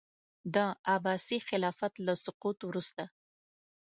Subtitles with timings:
[0.53, 0.55] د
[0.93, 3.03] عباسي خلافت له سقوط وروسته.